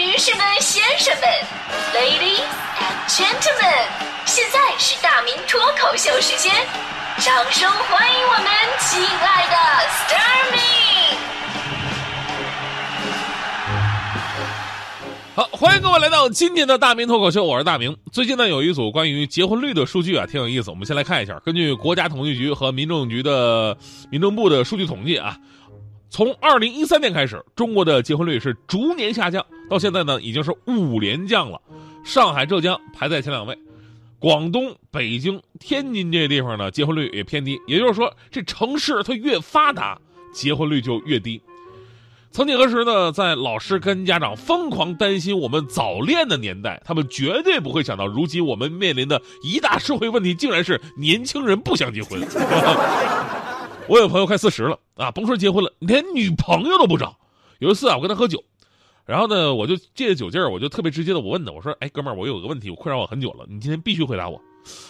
[0.00, 1.28] 女士们、先生们
[1.92, 2.40] ，Ladies
[2.80, 3.84] and Gentlemen，
[4.24, 6.50] 现在是大明脱口秀时间，
[7.18, 8.46] 掌声欢迎我们
[8.78, 9.56] 亲爱的
[9.90, 10.58] s t a r m i
[15.34, 17.94] 好，欢迎各位来到今天的大明脱口秀，我是大明。
[18.10, 20.70] 最近呢，有一组关于结婚率的数据啊，挺有意思。
[20.70, 23.76] 我们先来看一下，根据国家统计局和民政局的
[24.10, 25.36] 民政部的数据统计啊。
[26.12, 31.58] 从二零一三年开始，中国的结婚率是逐年下降，到现在呢已经是五连降了。
[32.04, 33.56] 上海、浙江排在前两位，
[34.18, 37.58] 广东、北京、天津这些地方呢结婚率也偏低。
[37.66, 39.98] 也就是说，这城市它越发达，
[40.34, 41.40] 结婚率就越低。
[42.32, 52.20] 曾几何时呢，在老师跟家长疯狂担心我们早恋的年代，他们绝对不会想到，如今我们面临的一大社会问题，竟然是年轻人不想结婚。
[53.88, 57.18] 我有朋友快四十了啊，甭说结婚了，连女朋友都不找。
[57.58, 58.44] 有一次啊，我跟他喝酒，
[59.10, 64.40] 然后呢，我就借着酒劲儿，我就特别直接的，我问他，我说：“哎，哥们儿，我有个问题，我困扰我很久了，你今天必须回答我，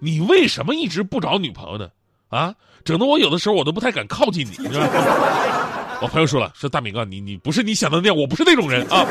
[0.00, 1.88] 你为什么一直不找女朋友呢？
[2.28, 4.52] 啊，整的我有的时候我都不太敢靠近你。”
[6.02, 9.06] 我朋友说了，说大明哥，你你不是你想的那样，我不是那种人啊。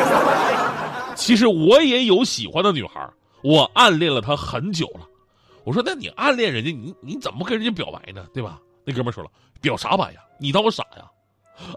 [1.15, 3.09] 其实我也有喜欢的女孩，
[3.41, 5.07] 我暗恋了她很久了。
[5.63, 8.27] 我说，那你暗恋人家，你你怎么跟人家表白呢？
[8.35, 8.59] 对吧？
[8.85, 9.31] 那哥们说了。
[9.61, 10.19] 表啥白呀？
[10.39, 11.09] 你当我傻呀？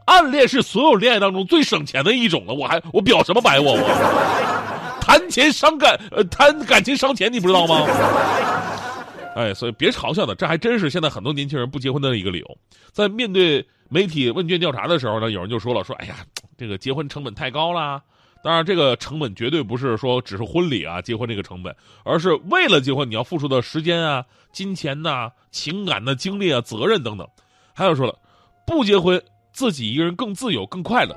[0.07, 4.45] 暗恋是所有恋爱当中最省钱的一种了，我还我表什么白我我？
[5.01, 7.87] 谈钱伤感，呃，谈感情伤钱，你不知道吗？
[9.37, 12.59] 哎，所以别嘲笑他，这还真是现在很多年轻人不结婚的一个理由。
[12.93, 16.15] 在面对媒体问卷调查的时候呢，有人就说了，说哎呀，
[16.57, 18.01] 这个结婚成本太高啦。
[18.43, 21.75] 当然，这个成本绝对不是说只是婚礼啊，结婚这个成本，
[22.05, 27.27] 而是为了结婚你要付出的时间啊、金钱呐、情感的经历啊、责任等等。
[27.73, 28.15] 还有说了，
[28.67, 29.21] 不结婚
[29.55, 31.17] 自己一个人更自由更快乐，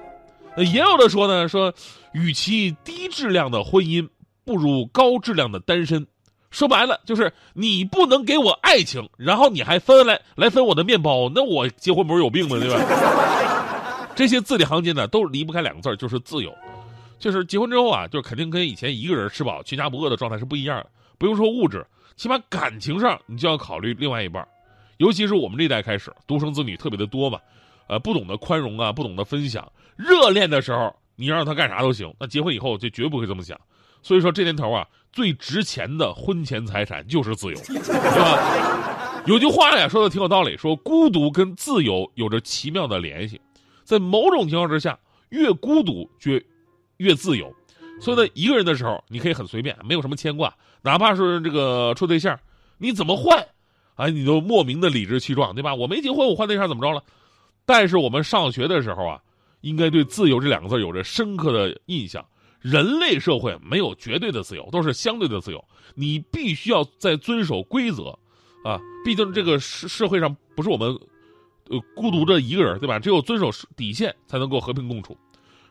[0.63, 1.73] 也有的说呢，说
[2.13, 4.07] 与其低质量的婚姻，
[4.45, 6.07] 不如高质量的单身。
[6.49, 12.57] 说白了就是你不能给我爱情，然后你还分来来分我的面包，那我结婚不是有病吗？
[12.57, 14.07] 对吧？
[14.15, 16.55] 这些字里行间呢，都离不开两个字就是自由。
[17.19, 20.89] 就是结婚之后啊，就肯定跟以前一个人吃饱全家不饿的状态是不一样的。
[21.17, 21.85] 不用说物质，
[22.15, 24.47] 起码感情上你就要考虑另外一半。
[24.97, 27.39] 尤其是我们这代开始，独生子女特别的多嘛，
[27.87, 29.71] 呃，不懂得宽容啊，不懂得分享。
[29.95, 33.59] 热恋的时候，你让他干啥都行，那结婚以后就绝不会这么想。
[34.03, 37.79] 所以说这年头啊，最值钱的婚前财产就是自由，对
[38.19, 39.23] 吧？
[39.25, 43.41] 有句话呀，说的挺有道理，说孤独跟自由有着奇妙的联系，
[43.83, 44.97] 在某种情况之下，
[45.29, 46.39] 越孤独就
[46.97, 47.53] 越自由。
[47.99, 52.39] 所以呢，一个人的时候，你可以很随便，没有什么牵挂，哪怕是这个处对象，
[52.77, 53.43] 你怎么换？
[53.95, 55.73] 哎，你都莫名的理直气壮，对吧？
[55.73, 57.03] 我没结婚，我换对象怎么着了？
[57.67, 59.21] 但是我们上学的时候啊，
[59.59, 62.25] 应该对“自由”这两个字有着深刻的印象。
[62.61, 65.63] 人类社会没有绝对的自由，都是相对的自由。
[65.93, 68.17] 你必须要在遵守规则，
[68.63, 70.89] 啊，毕竟这个社社会上不是我们，
[71.69, 72.97] 呃，孤独的一个人，对吧？
[72.99, 75.15] 只有遵守底线，才能够和平共处。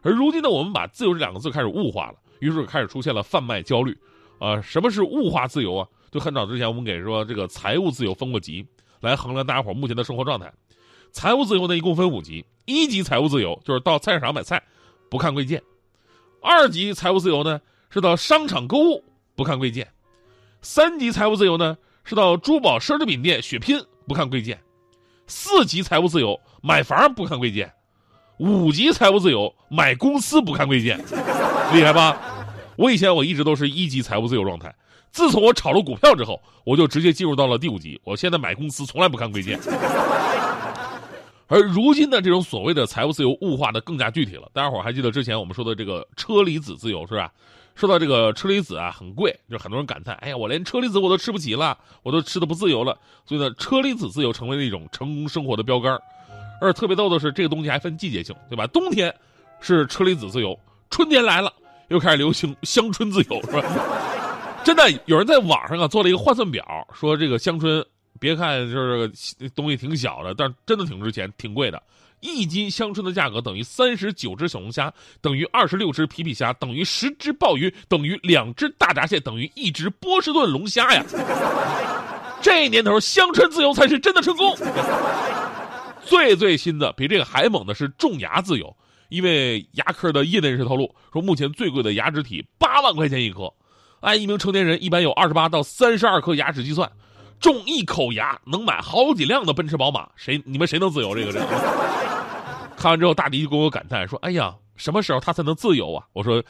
[0.03, 3.97] 而如今呢，我们把“自由”这两个字开始物化了，于是开始出现了贩卖焦虑。
[4.39, 5.89] 啊，什么是物化自由啊？
[6.11, 8.65] 就很早之前，我们给说这个财务自由分过级，
[9.01, 10.53] 来衡量大家伙目前的生活状态。
[11.12, 12.44] 财务自由呢，一共分五级。
[12.65, 14.62] 一级财务自由就是到菜市场买菜，
[15.09, 15.61] 不看贵贱；
[16.43, 19.05] 二级财务自由呢，是到商场购物，
[19.37, 19.87] 不看贵贱；
[20.62, 24.56] 三级财务自由呢，是到珠宝奢侈品店血拼，不看贵贱；
[25.28, 27.69] 四级财务自由买房不看贵贱；
[28.39, 30.99] 五级财务自由买公司不看贵贱，
[31.72, 32.21] 厉害吧？
[32.77, 34.75] 我以前我一直都是一级财务自由状态。
[35.12, 37.99] 自从我炒了股票之后，我就直接进入到了第五级。
[38.05, 39.59] 我现在买公司从来不看贵贱。
[41.49, 44.51] 而如今的这种所谓的财务自由物化的更加具体了。
[44.53, 47.33] 大家伙还记得之前我们说的这个车厘子自由是吧？
[47.75, 52.99] 说到这个车厘子啊，很贵，就很多人感叹：哎呀，我连车厘子我都吃不起了，我都吃的不自由了。
[53.27, 55.99] 所以呢，车厘子自由成为了一种成功生活的标杆。
[56.59, 58.67] 而特别逗的是，这个东西还分季节性，对吧？
[58.69, 59.15] 冬天
[59.61, 60.59] 是车厘子自由，
[60.89, 61.53] 春天来了
[61.89, 63.63] 又开始流行乡村自由，是吧？
[64.65, 66.65] 真的有人在网上啊做了一个换算表，
[66.95, 67.84] 说这个乡村，
[68.18, 69.10] 别看就是
[69.54, 71.83] 东西挺小的，但真的挺值钱，挺贵的。
[72.21, 81.04] 一斤香椿的价格等于三十九只小龙虾，等于二十六只皮皮虾，等于十只鲍鱼，等于两只大闸蟹，等于一只波士顿龙虾呀！
[82.41, 84.57] 这年头，香椿自由才是真的成功。
[86.04, 88.74] 最最新的，比这个还猛的是种牙自由，
[89.10, 93.53] 因为牙科的业内人士透露说，目前最贵的牙植体八万块钱一颗。
[94.01, 96.91] 按一名成年人一般有二十八到三十二颗牙齿计算，
[97.41, 100.09] 种一口牙能买好几辆的奔驰宝马。
[100.16, 101.15] 谁你们谁能自由？
[101.15, 101.47] 这个人
[102.77, 106.42] 看完之后，大迪就跟我感叹说：“哎呀，什么时候他才能自由啊？”我说：“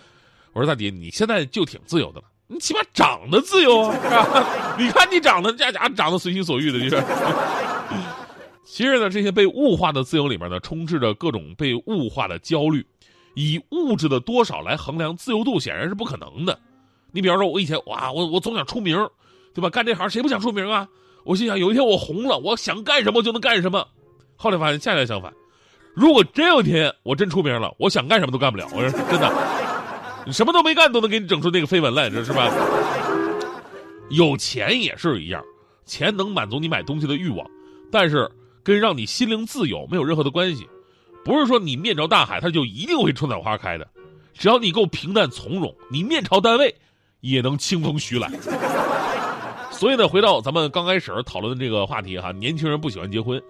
[0.53, 3.95] 我说大迪，你现在就挺自由的了，你起码长得自由啊？
[4.79, 7.05] 你看你长得这家长得随心所欲的，就是。
[8.65, 12.85] 其实呢，这些被物化的自由里面呢，充斥着各种被物化的焦虑。
[13.35, 16.59] 以物质的多少来衡量自由度，显然是不可能的。
[17.13, 18.99] 你比方说，我以前哇，我我总想出名，
[19.57, 19.71] 对吧？
[19.71, 20.87] 干这行谁不想出名啊？
[21.25, 23.89] 我心想，有一天我红了，我想干什么就能干什么。
[24.37, 25.33] 后来发现恰恰相反，
[25.95, 28.69] 如果真有一天我真出名了，我想干什么都干不了。
[28.75, 29.33] 我说真的，
[30.27, 32.53] 你什么都没干都能给你整出那个绯闻来，这是吧？
[34.11, 35.43] 有钱也是一样，
[35.87, 37.45] 钱能满足你买东西的欲望，
[37.91, 38.31] 但是
[38.63, 40.69] 跟让你心灵自由没有任何的关系。
[41.25, 43.89] 不是说你面朝大海，它就一定会春暖花开的。
[44.33, 46.73] 只要你够平淡从容，你面朝单位，
[47.21, 48.31] 也能清风徐来。
[49.79, 53.41] 所以呢，回到咱们刚开始讨论的这个话题哈，年轻人不喜欢结婚，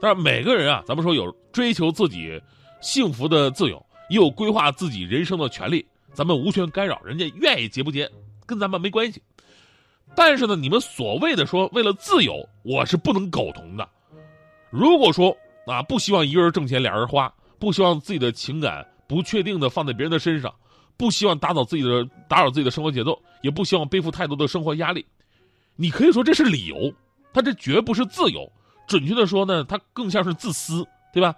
[0.00, 2.40] 但是每个人啊，咱们说有追求自己
[2.80, 8.10] 幸福的自由，也有规划自己人生的权利，咱们无权干扰，人家愿意结不结，
[8.44, 9.22] 跟咱们没关系。
[10.14, 13.88] 但是呢，你们所谓的说为了自由，我是不能苟同的。
[14.70, 15.36] 如果说，
[15.66, 20.52] 啊，不希望一个人挣钱俩人花，不希望自己的情感不确定的放在别人的身上，
[20.96, 25.04] 不希望打扰自己的打扰自己的生活节奏，也不希望背负太多的生活压力。
[25.76, 26.92] 你可以说这是理由，
[27.32, 28.50] 他这绝不是自由。
[28.86, 31.34] 准确的说呢，他更像是自私，对吧？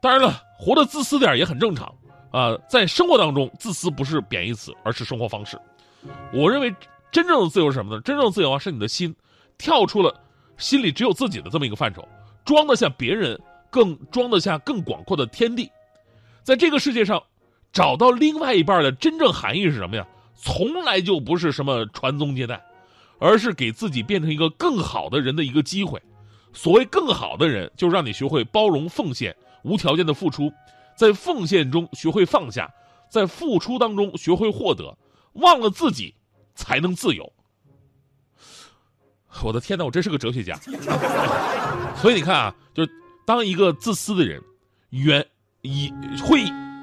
[0.00, 1.92] 当然了，活得自私点也很正常
[2.30, 2.56] 啊。
[2.68, 5.58] 在生活当中，自私不是贬义词，而是生活方式。
[6.32, 6.74] 我认为
[7.10, 8.02] 真正的自由是什么呢？
[8.02, 9.14] 真正的自由啊，是你的心
[9.58, 10.14] 跳出了
[10.58, 12.06] 心里只有自己的这么一个范畴，
[12.44, 13.40] 装得下别人。
[13.72, 15.72] 更装得下更广阔的天地，
[16.42, 17.22] 在这个世界上，
[17.72, 20.06] 找到另外一半的真正含义是什么呀？
[20.36, 22.62] 从来就不是什么传宗接代，
[23.22, 26.02] 而是给自己变成一个更好的人的一个机会。
[26.52, 30.52] 所谓更好的人，就是让你学会包容、奉献、无条件的付出，
[30.96, 32.68] 在奉献中学会放下，
[33.08, 34.98] 在付出当中学会获得，
[35.34, 36.14] 忘了自己，
[36.54, 37.32] 才能自由。
[39.42, 40.58] 我的天哪，我真是个哲学家。
[41.96, 42.90] 所以你看啊，就是。
[43.24, 44.42] 当一个自私的人，
[44.90, 45.24] 原
[45.60, 45.92] 以
[46.24, 46.42] 会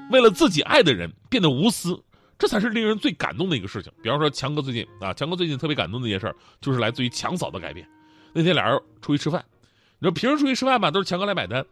[0.10, 2.02] 为了自己爱的人变得无私，
[2.40, 3.92] 这才是令人最感动的一个事情。
[4.02, 7.88] 比方说，强哥最近啊，强哥最近特别感动的一件事就是来自于强嫂的改变。
[8.34, 9.44] 那天俩人出去吃饭，
[10.00, 11.64] 你说平时出去吃饭吧，都是强哥来买单，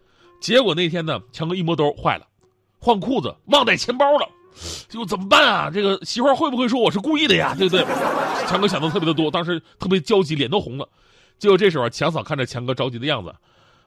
[0.42, 2.28] 结果那天呢，强哥一摸兜坏了，
[2.80, 4.30] 换裤子忘带钱包了，
[4.90, 5.72] 就怎么办啊？
[5.74, 7.56] 这个媳妇会不会说我是故意的呀？
[7.58, 7.86] 对不对？
[8.48, 10.88] 强哥想的特别的多，当时特别焦急，脸都红了。
[11.40, 13.34] 结果这时候，强嫂看着强哥着急的样子。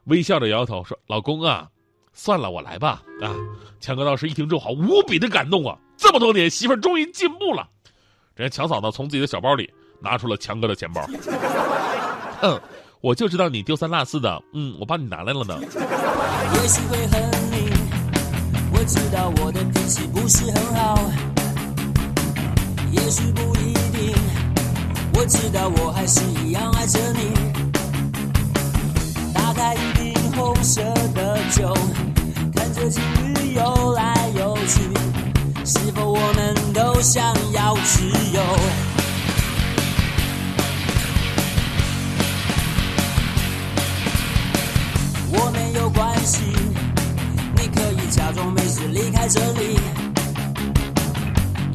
[0.05, 1.69] 微笑着摇摇头说：“老公啊，
[2.13, 3.35] 算了，我来吧。”啊，
[3.81, 5.77] 强哥当时一听之后，无比的感动啊！
[5.97, 7.69] 这么多年，媳妇儿终于进步了。
[8.35, 9.71] 人家强嫂呢从自己的小包里
[10.01, 11.05] 拿出了强哥的钱包。
[12.43, 12.59] 嗯，
[13.01, 14.43] 我就知道你丢三落四的。
[14.55, 15.59] 嗯，我帮你拿来了呢。
[15.61, 17.71] 也许会恨你，
[18.73, 20.99] 我知道我的脾气不是很好。
[22.91, 24.15] 也许不一定，
[25.15, 27.51] 我知道我还是一样爱着你。
[29.61, 29.79] 开一
[30.53, 30.83] 红色
[31.15, 31.73] 的酒，
[32.57, 34.83] 看着情侣游来游去，
[35.65, 38.03] 是否我们都想要自
[38.33, 38.43] 由？
[45.33, 46.43] 我没有关系，
[47.55, 49.79] 你可以假装没事离开这里，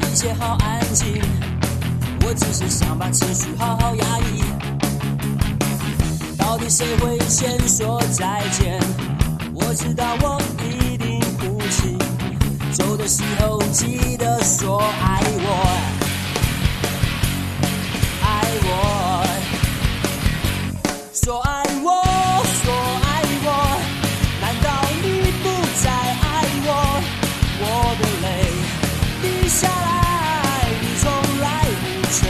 [0.01, 1.21] 一切好安静，
[2.25, 4.54] 我只是想把情绪好好压抑。
[6.55, 8.79] 到底谁会先说再见？
[9.53, 11.97] 我知道我一定哭泣。
[12.71, 15.49] 走的时候记得说爱我，
[18.23, 19.27] 爱我，
[21.13, 21.91] 说爱我，
[22.63, 22.71] 说
[23.03, 23.47] 爱我。
[24.39, 24.71] 难道
[25.03, 25.05] 你
[25.43, 25.51] 不
[25.83, 26.23] 再爱
[26.63, 26.71] 我？
[27.59, 27.63] 我
[27.99, 28.27] 的泪
[29.21, 31.03] 滴下来，你从
[31.41, 32.23] 来不曾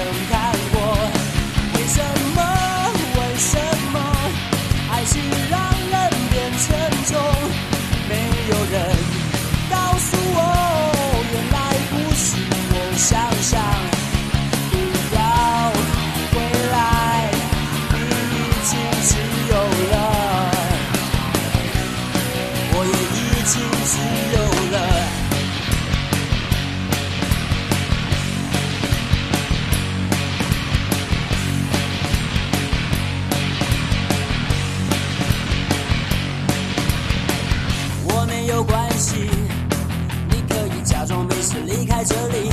[42.06, 42.52] 这里，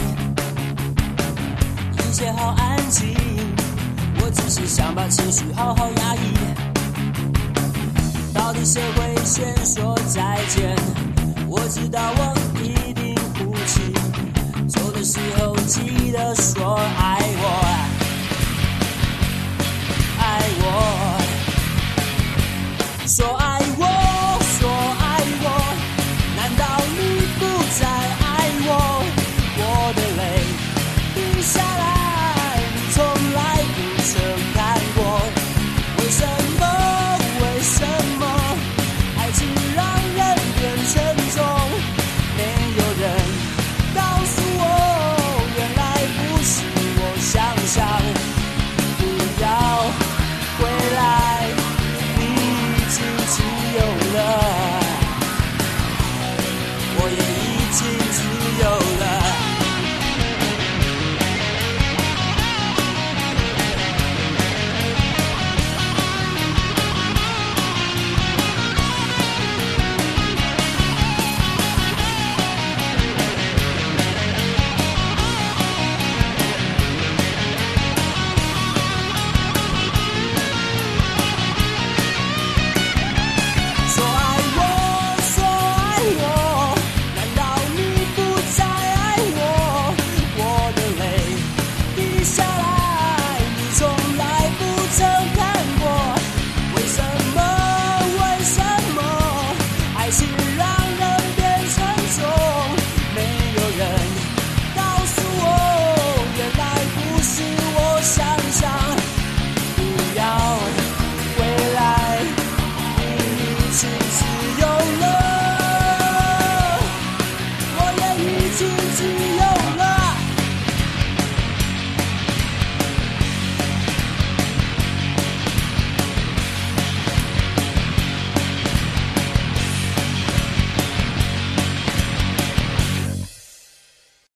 [1.98, 3.14] 一切好安静。
[4.20, 6.34] 我只是想把情绪好好压抑。
[8.32, 10.74] 到底谁会先说再见？
[11.48, 13.92] 我知道我一定哭泣。
[14.68, 17.44] 走的时候记得说爱我，
[20.18, 20.64] 爱我，
[23.06, 23.41] 说爱。